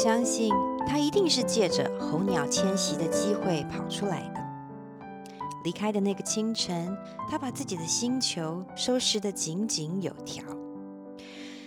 [0.00, 0.54] 相信
[0.86, 4.40] 他一定是借着候鸟迁徙的机会跑出来的。
[5.64, 6.96] 离开的那个清晨，
[7.28, 10.44] 他把自己的星球收拾得井井有条。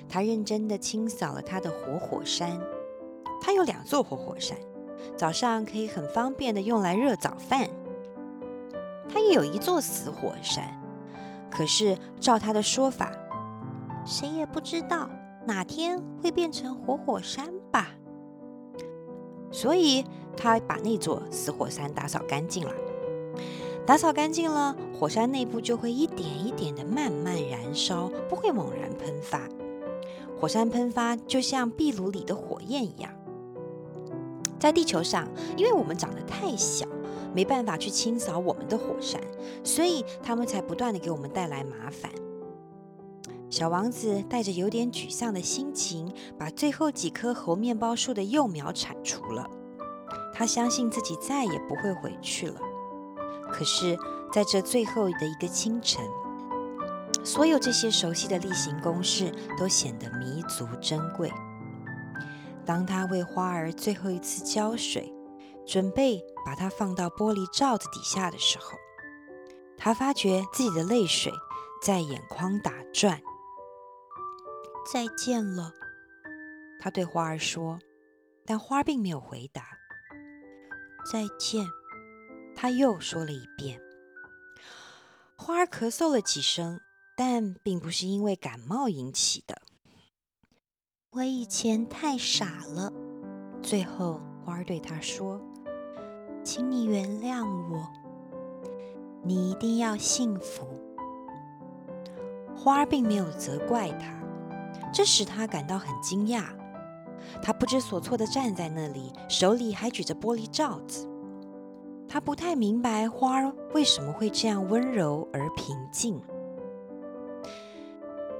[0.07, 2.57] 他认真地清扫了他的活火，山。
[3.41, 4.57] 他有两座活火，山，
[5.17, 7.69] 早上可以很方便地用来热早饭。
[9.09, 10.81] 他也有一座死火山，
[11.49, 13.11] 可是照他的说法，
[14.05, 15.09] 谁也不知道
[15.45, 17.53] 哪天会变成活火，山。
[19.51, 20.03] 所以
[20.35, 22.71] 他把那座死火山打扫干净了。
[23.85, 29.41] 打扫干净了，火山内部就会一点一点的慢慢燃烧，不会猛然喷发。
[30.39, 33.11] 火山喷发就像壁炉里的火焰一样。
[34.59, 36.85] 在地球上，因为我们长得太小，
[37.33, 39.19] 没办法去清扫我们的火山，
[39.63, 42.11] 所以他们才不断的给我们带来麻烦。
[43.51, 49.45] 小王子带着有点沮丧的心情，把最后几棵猴面包树的幼苗铲除了。
[50.33, 52.55] 他相信自己再也不会回去了。
[53.51, 53.97] 可是，
[54.31, 56.01] 在这最后的一个清晨，
[57.25, 59.29] 所有这些熟悉的例行公事
[59.59, 61.29] 都显得弥足珍贵。
[62.65, 65.13] 当他为花儿最后一次浇水，
[65.67, 68.77] 准备把它放到玻璃罩子底下的时候，
[69.77, 71.33] 他发觉自己的泪水
[71.83, 73.21] 在眼眶打转。
[74.91, 75.71] 再见了，
[76.77, 77.79] 他对花儿说，
[78.45, 79.63] 但花儿并没有回答。
[81.09, 81.65] 再见。
[82.53, 83.79] 他又说了一遍。
[85.37, 86.81] 花儿咳嗽了几声，
[87.15, 89.61] 但并不是因为感冒引起的。
[91.11, 92.91] 我以前太傻了。
[93.63, 95.41] 最后，花儿对他说
[96.43, 97.89] ：“请你原谅我，
[99.23, 100.67] 你一定要幸福。”
[102.53, 104.20] 花儿并没有责怪他，
[104.93, 106.43] 这使他感到很惊讶。
[107.41, 111.07] 他不知所措地站在那里，手里还举着玻璃罩子。
[112.07, 116.21] 他不太明白花儿为什么会这样温柔而平静。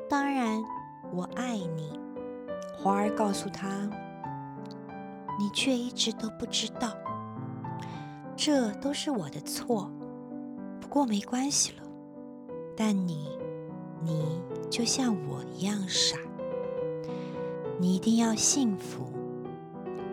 [0.09, 0.61] 当然，
[1.13, 1.97] 我爱你，
[2.75, 3.89] 花儿告诉他。
[5.39, 6.89] 你却一直都不知道，
[8.35, 9.89] 这都是我的错。
[10.81, 11.83] 不过没关系了。
[12.75, 13.29] 但你，
[14.03, 16.17] 你就像我一样傻。
[17.77, 19.05] 你一定要幸福。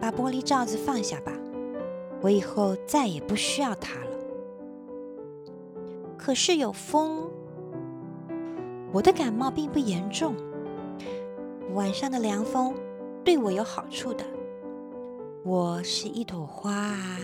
[0.01, 1.33] 把玻璃罩子放下吧。
[2.21, 4.11] 我以后再也不需要它了。
[6.17, 7.29] 可是有风，
[8.93, 10.35] 我的感冒并不严重。
[11.75, 12.75] 晚上的凉风
[13.25, 14.25] 对我有好处的。
[15.45, 17.19] 我是一朵花啊。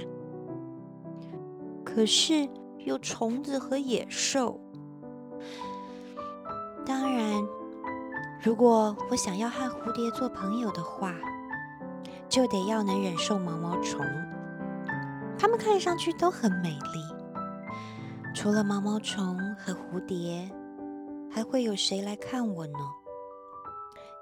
[1.85, 2.49] 可是
[2.79, 4.61] 有虫子和野兽。
[8.45, 11.15] 如果我想要和蝴蝶做朋友的话，
[12.29, 14.05] 就得要能忍受毛毛虫。
[15.39, 17.01] 它们看上去都很美丽，
[18.35, 20.47] 除了毛毛虫和蝴蝶，
[21.33, 22.79] 还会有谁来看我呢？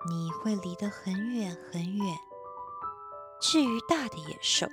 [0.09, 2.17] 你会离得很远很远。
[3.41, 4.69] 至于大的野兽，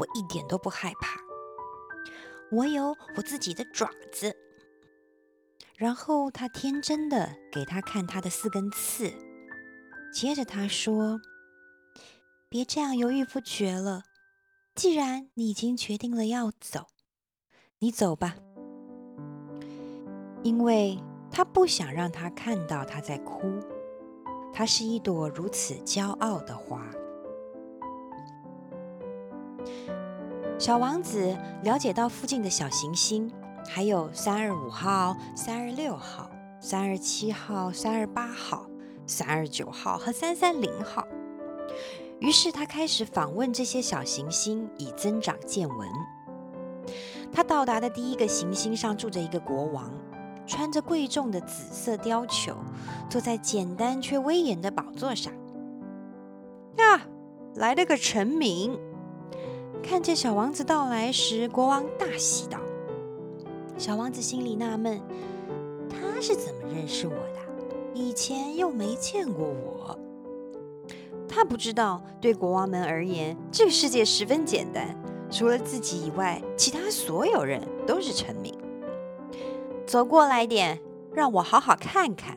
[0.00, 1.20] 我一点都不害怕。
[2.50, 4.34] 我有我自己的爪子。
[5.80, 9.10] 然后他天真的给他看他的四根刺，
[10.12, 11.18] 接着他说
[12.50, 14.02] ：“别这样犹豫不决了。”
[14.76, 16.88] 既然你已经决定了要走，
[17.78, 18.36] 你走吧。
[20.42, 20.98] 因为
[21.30, 23.40] 他不想让他看到他在哭。
[24.52, 26.84] 他是一朵如此骄傲的花。
[30.58, 33.32] 小王子了解到附近的小行星，
[33.68, 38.66] 还有三二五号、三二六号、三二七号、三二八号、
[39.06, 41.06] 三二九号和三三零号。
[42.18, 45.88] 于是他开始访问这些小行星，以增长见闻。
[47.32, 49.90] 他到达的第一个行星上住着一个国王，
[50.46, 52.56] 穿着贵重的紫色貂裘，
[53.08, 55.32] 坐在简单却威严的宝座上。
[56.76, 57.00] 啊，
[57.54, 58.76] 来了个臣民！
[59.82, 62.58] 看见小王子到来时，国王大喜道
[63.80, 65.00] ：“小王子心里纳闷，
[65.88, 67.40] 他是怎么认识我的？
[67.94, 69.98] 以前又没见过我。”
[71.26, 74.94] 他不知道，对国王们而言，这个世界十分简单，
[75.30, 78.54] 除了自己以外，其他所有人都是臣民。
[79.86, 80.78] 走过来点，
[81.14, 82.36] 让我好好看看。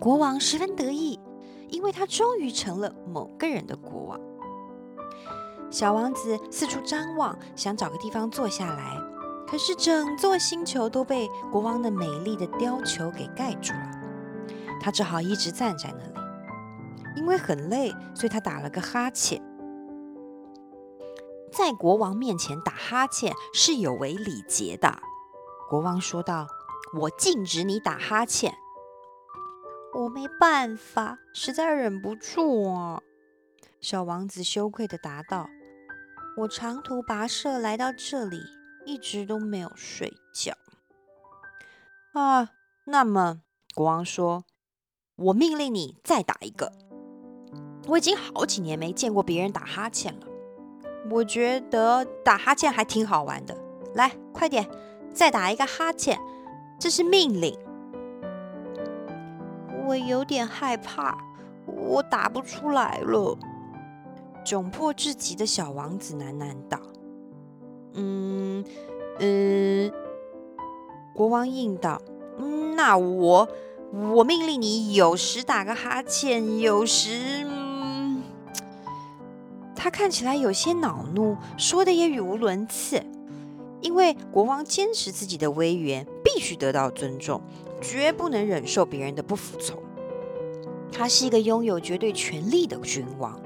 [0.00, 1.20] 国王十分得意，
[1.68, 4.18] 因为他终于成了某个人的国王。
[5.70, 8.96] 小王子四处张望，想找个地方坐下来，
[9.50, 13.90] 可是整座星球都被国王的美丽的貂裘给盖住了，
[14.80, 16.20] 他只好一直站在那里。
[17.16, 19.42] 因为很累，所以他打了个哈欠。
[21.52, 25.00] 在国王面前打哈欠是有违礼节的。
[25.68, 26.46] 国王说道
[26.94, 28.54] ：“我禁止你打哈欠。”
[29.92, 33.02] 我没办法，实在忍不住啊。
[33.80, 35.50] 小王子羞愧地答道
[36.38, 38.40] ：“我长途跋涉来到这里，
[38.84, 40.54] 一直都没有睡觉。”
[42.12, 42.50] 啊，
[42.84, 43.42] 那么
[43.74, 44.44] 国王说
[45.16, 46.72] ：“我命令你再打一个。
[47.86, 50.26] 我已经好几年没见过别人打哈欠了。
[51.10, 53.56] 我觉得打哈欠还挺好玩的。
[53.94, 54.68] 来，快点，
[55.12, 56.18] 再打一个哈欠，
[56.78, 57.58] 这是命令。”
[59.86, 61.18] 我有点害怕，
[61.66, 63.36] 我打不出来了。
[64.44, 66.78] 窘迫至极的小王子喃喃道
[67.94, 68.64] ：“嗯，
[69.18, 69.92] 嗯。”
[71.14, 72.00] 国王应道
[72.76, 73.48] ：“那我，
[74.14, 77.46] 我命令你有时打个哈欠，有时……”，
[79.76, 83.02] 他看起来有些恼怒，说的也语无伦次。
[83.80, 87.40] 因为国王坚持自己的威严必须得到尊重。
[87.82, 89.82] 绝不能忍受别人的不服从。
[90.92, 93.40] 他是一个拥有绝对权力的君王，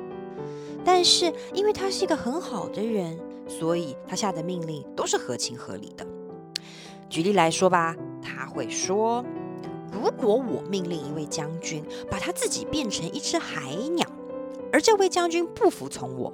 [0.84, 6.06] 但是因为他是一个很好的人，所以他下的命令都是合情合理的。
[7.08, 9.24] 举例来说吧，他会说
[9.92, 14.06] ：“如果我命令一位将军把他自己变成一只海鸟，
[14.72, 16.32] 而这位将军不服从我，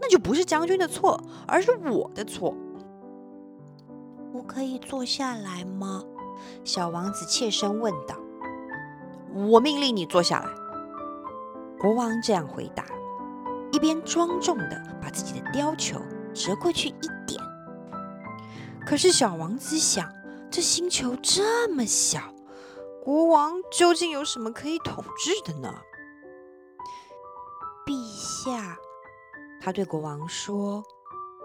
[0.00, 2.54] 那就不是将军的错，而是我的错。”
[4.32, 6.02] 我可以坐下来吗？
[6.64, 8.16] 小王子怯声问道
[9.50, 10.46] ：“我命令你坐下来。”
[11.80, 12.84] 国王这样回答，
[13.72, 16.00] 一边庄重地把自己的貂裘
[16.34, 17.40] 折过去一点。
[18.86, 20.12] 可是小王子想，
[20.50, 22.34] 这星球这么小，
[23.02, 25.72] 国王究竟有什么可以统治的呢？
[27.86, 28.76] 陛下，
[29.60, 30.82] 他对国王说：“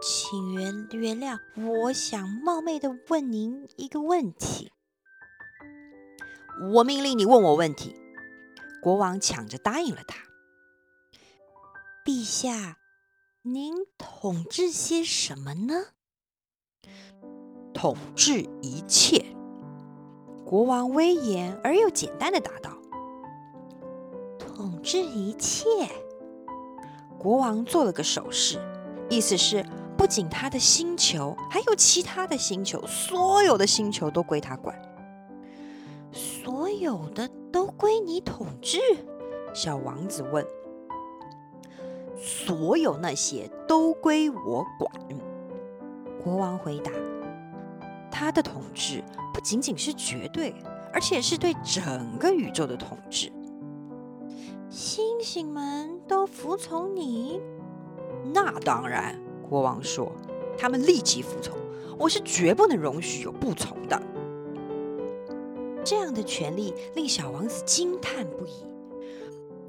[0.01, 4.71] 请原原谅，我想冒昧的问您一个问题。”
[6.73, 7.95] 我命令你问我问题，
[8.81, 10.17] 国王抢着答应了他。
[12.03, 12.77] 陛下，
[13.49, 15.73] 您统治些什么呢？
[17.73, 19.23] 统治一切。
[20.45, 22.71] 国王威严而又简单的答道
[24.37, 25.63] ：“统治一切。”
[27.17, 28.59] 国王做了个手势，
[29.09, 29.65] 意思是
[29.97, 34.77] 不仅他的星球，还有其他的星球，所有的星球都归他管。
[36.11, 38.77] 所有的都归你统治？
[39.53, 40.45] 小王子问。
[42.17, 44.91] 所有那些都归我管。
[46.23, 46.91] 国王回答。
[48.11, 49.03] 他的统治
[49.33, 50.53] 不仅仅是绝对，
[50.91, 53.31] 而且是对整个宇宙的统治。
[54.69, 57.39] 星星们都服从你？
[58.33, 59.15] 那当然，
[59.47, 60.11] 国王说。
[60.57, 61.55] 他们立即服从。
[61.99, 64.01] 我是绝不能容许有不从的。
[65.83, 68.65] 这样的权利令小王子惊叹不已。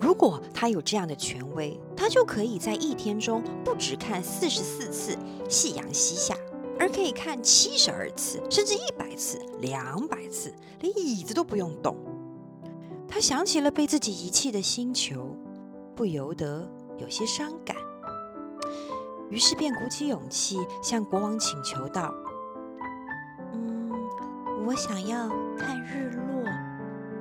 [0.00, 5.18] 如果他有这样的权威，他就可以在一天中不只看四十四次
[5.48, 6.36] 夕阳西下，
[6.78, 11.96] 而可以看七十二次，甚至一百次、两百次，连椅子都不用动。
[13.08, 15.36] 他想起了被自己遗弃的星球，
[15.96, 17.76] 不由得有些伤感，
[19.30, 22.14] 于是便鼓起勇气向国王请求道。
[23.52, 23.90] 嗯
[24.66, 26.44] 我想要看日落，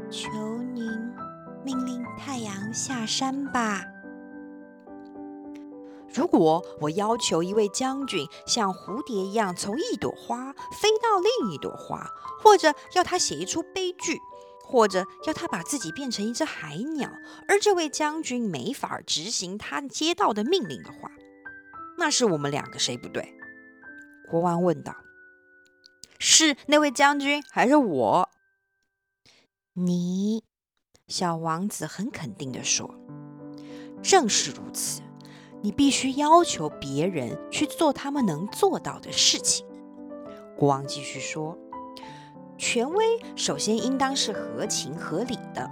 [0.09, 0.29] 求
[0.73, 0.85] 您
[1.67, 3.83] 命令太阳下山吧。
[6.13, 12.09] 如果我要求一位将军像蝴蝶一样从一朵花飞到另一朵花，
[12.41, 14.17] 或者要他写一出悲剧，
[14.63, 17.11] 或者要他把自己变成一只海鸟，
[17.49, 21.11] 而这位将军没法执行他接到的命令的话，
[21.97, 23.33] 那是我们两个谁不对？
[24.31, 24.95] 国王问道。
[26.17, 28.29] 是那位将军还是我？
[29.73, 30.43] 你，
[31.07, 32.93] 小王子很肯定地说
[34.03, 35.01] ：“正是如此，
[35.61, 39.65] 你必须要求别人去做他们能做到的事情。”
[40.57, 41.57] 国王继续说
[42.59, 43.05] ：“权威
[43.37, 45.71] 首先应当是合情合理的。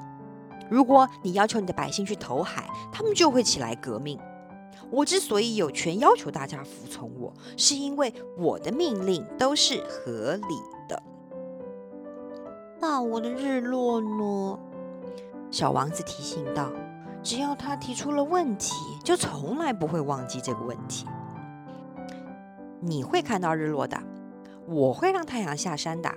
[0.70, 4.18] 如果你要求你的百姓去投海，他们就会起来革命。”
[4.90, 10.56] 我之所以有权要求大家服从我，是因为我的命令都是合理
[10.88, 11.04] 的。
[12.80, 14.60] 那我的日落呢？
[15.56, 16.70] 小王子提醒道
[17.24, 18.74] ：“只要他提出了问题，
[19.06, 21.06] 就从来不会忘记这个问题。
[22.82, 23.98] 你会看到日落的，
[24.68, 26.14] 我会让太阳下山的。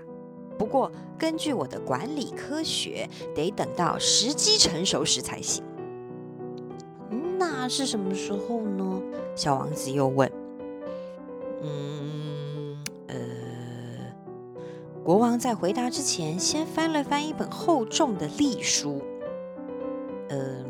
[0.59, 5.63] 不过，根据我的管理科学，得等到时机成熟时才行。”
[7.39, 9.01] 那是什么时候呢？
[9.37, 10.29] 小王子又问。
[11.63, 12.77] 嗯，
[13.07, 13.17] 呃，
[15.05, 19.01] 国王在回答之前，先翻了翻一本厚重的历书。
[20.31, 20.65] 嗯，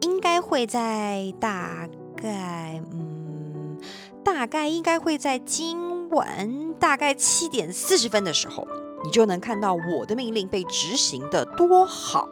[0.00, 3.78] 应该会在大概，嗯，
[4.22, 8.66] 大概应该会在今晚大概七点四十分的时候，
[9.04, 12.28] 你就能看到我的命令被执行的多好。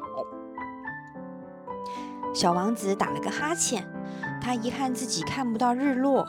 [2.33, 3.85] 小王子打了个哈欠，
[4.41, 6.25] 他遗憾自己看不到日落，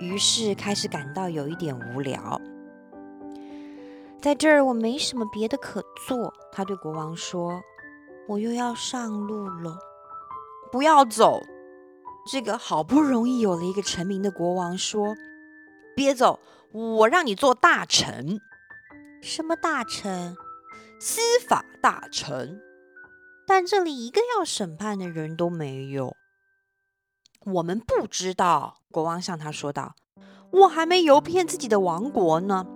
[0.00, 2.40] 于是开始感到有一点无聊。
[4.20, 7.62] 在这儿我没什么别的可做，他对国王说
[8.28, 9.76] ：“我又要上路了，
[10.70, 11.40] 不要走。”
[12.30, 15.16] 这个好不容易有了一个臣民的国王说
[15.96, 16.38] ：“别走，
[16.72, 18.38] 我让你做大臣。
[19.22, 20.36] ”“什么大臣
[21.00, 22.60] ？”“司法大臣。”
[23.48, 26.14] 但这里一个要审判的人都没有。
[27.46, 29.94] 我们不知道，国王向他说道
[30.52, 32.66] ：“我还没游遍自己的王国呢。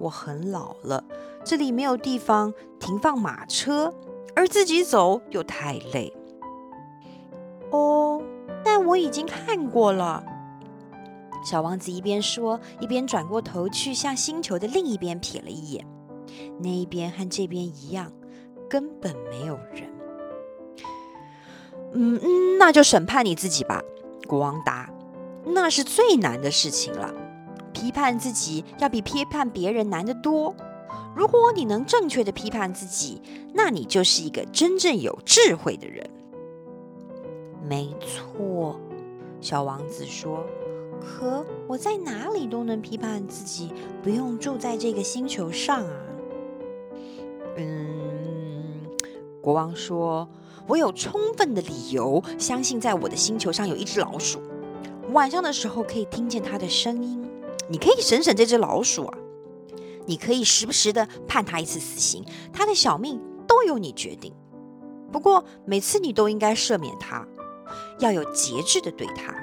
[0.00, 1.02] 我很老了，
[1.46, 3.94] 这里没有地方停放马车，
[4.34, 6.12] 而自己走又太累。”
[7.70, 8.22] 哦，
[8.64, 10.24] 但我已经看过了。
[11.44, 15.86] 小王子一边说，一边转过头去向星球的另一边瞥了一眼。
[16.60, 18.12] 那一边和这边一样，
[18.70, 19.90] 根本没有人。
[21.94, 23.82] 嗯嗯，那就审判你自己吧。
[24.26, 24.88] 国王答
[25.44, 27.12] ：“那是最难的事情了。
[27.72, 30.54] 批判自己要比批判别人难得多。
[31.14, 33.20] 如果你能正确的批判自己，
[33.52, 36.08] 那你就是一个真正有智慧的人。”
[37.68, 38.78] 没错，
[39.40, 40.44] 小王子说
[41.00, 45.96] ：“可我在哪里都能批判自己，不用住在这个星球上啊。”
[47.56, 48.80] 嗯，
[49.40, 50.28] 国王说。
[50.68, 54.40] 我有充分的理由相信，在我的星球上有一只老鼠。
[55.10, 57.28] 晚上的时候可以听见它的声音。
[57.68, 59.18] 你可以审审这只老鼠啊，
[60.06, 64.34] 你可以时不时的判他一次死刑，他的小命都由你决定。
[65.10, 67.26] 不过每次你都应该赦免他，
[67.98, 69.34] 要有节制的对他，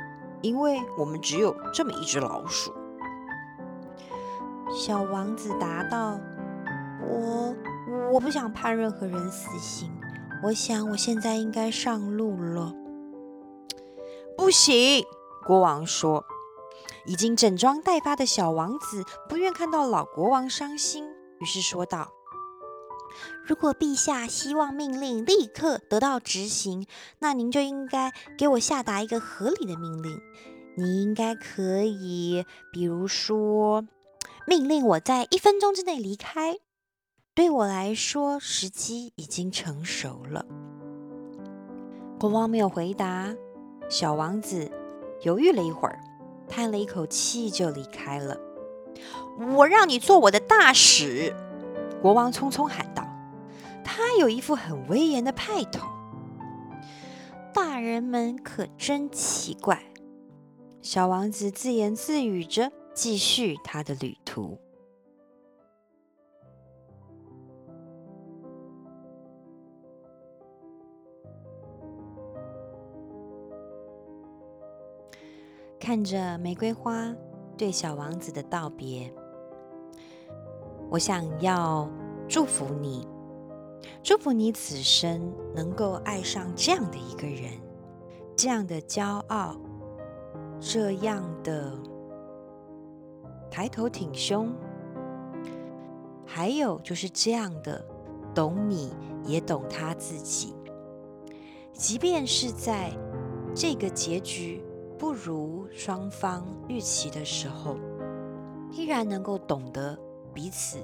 [0.41, 2.73] 因为我们只有这么一只老鼠。
[4.75, 6.19] 小王子答道
[7.07, 7.55] ：“我
[8.13, 9.91] 我不想判任何人死刑。”
[10.41, 12.73] 我想，我现在应该上路了。
[14.37, 15.03] 不行，
[15.45, 16.23] 国王说。
[17.09, 21.03] 已经整装待发的小王子不愿看到老国王伤心，
[21.39, 22.11] 于是说道
[23.43, 26.85] ：“如果陛下希望命令立刻得到执行，
[27.17, 30.21] 那您就应该给我下达一个合理的命令。
[30.77, 33.83] 你应该可以，比如说，
[34.45, 36.59] 命令我在一分钟之内离开。”
[37.33, 40.45] 对我来说，时机已经成熟了。
[42.19, 43.33] 国王没有回答。
[43.89, 44.69] 小王子
[45.23, 45.99] 犹豫了一会儿，
[46.49, 48.37] 叹了一口气，就离开了。
[49.55, 51.33] 我让你做我的大使！
[52.01, 53.05] 国王匆匆喊道。
[53.83, 55.87] 他有一副很威严的派头。
[57.53, 59.83] 大人们可真奇怪。
[60.81, 64.57] 小王子自言自语着，继续他的旅途。
[75.89, 77.11] 看着玫瑰花
[77.57, 79.11] 对小王子的道别，
[80.91, 81.89] 我想要
[82.27, 83.07] 祝福你，
[84.03, 87.53] 祝福你此生能够爱上这样的一个人，
[88.37, 89.59] 这样的骄傲，
[90.59, 91.73] 这样的
[93.49, 94.53] 抬头挺胸，
[96.23, 97.83] 还有就是这样的
[98.35, 98.93] 懂你
[99.25, 100.53] 也懂他自己，
[101.73, 102.91] 即便是在
[103.55, 104.63] 这个结局。
[104.99, 107.77] 不如双方预期的时候，
[108.69, 109.97] 依然能够懂得
[110.33, 110.77] 彼此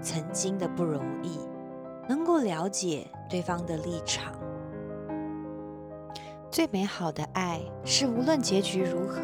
[0.00, 1.38] 曾经的不容易，
[2.08, 4.32] 能够了解对方的立场。
[6.50, 9.20] 最美好的爱是无论结局如何，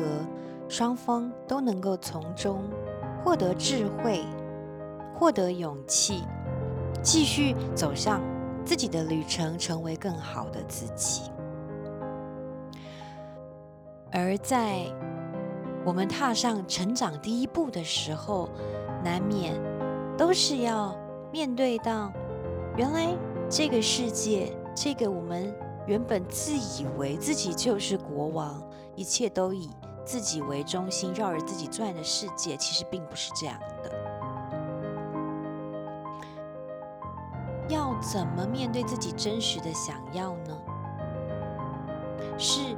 [0.68, 2.62] 双方都能够从中
[3.24, 4.22] 获得智慧，
[5.14, 6.24] 获得勇气，
[7.02, 8.20] 继续走向
[8.66, 11.22] 自己的旅程，成为更好的自己。
[14.18, 14.86] 而在
[15.84, 18.48] 我们踏上成长第一步的时候，
[19.04, 19.54] 难免
[20.16, 20.96] 都是要
[21.30, 22.10] 面对到，
[22.78, 23.14] 原来
[23.50, 25.54] 这个世界，这个我们
[25.86, 28.58] 原本自以为自己就是国王，
[28.94, 29.68] 一切都以
[30.02, 33.92] 自己为中心，绕着自己转的世界，其实并不是这样的。
[37.68, 40.58] 要怎么面对自己真实的想要呢？
[42.38, 42.74] 是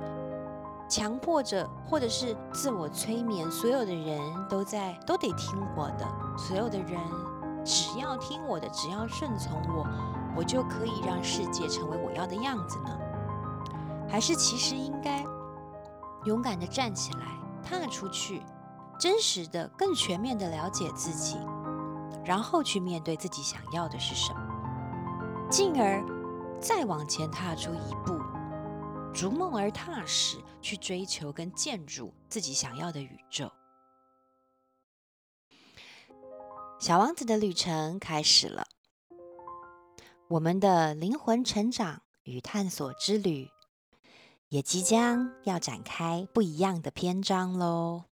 [0.88, 6.98] 强迫着，或者是自我催眠，所有的人都在都得听我的，所有的人
[7.64, 9.86] 只要听我的，只要顺从我，
[10.34, 12.98] 我就可以让世界成为我要的样子呢？
[14.08, 15.22] 还是其实应该
[16.24, 17.26] 勇敢的站起来，
[17.62, 18.42] 踏出去，
[18.98, 21.36] 真实的、更全面的了解自己，
[22.24, 24.40] 然后去面对自己想要的是什么，
[25.50, 26.02] 进而
[26.58, 28.18] 再往前踏出一步，
[29.18, 33.50] 逐梦而踏实，去追求跟建筑自己想要的宇宙。
[36.78, 38.68] 小王子的旅程开始了，
[40.28, 43.48] 我们的灵魂成长与探索之旅
[44.50, 48.04] 也即将要展开不一样的篇章喽。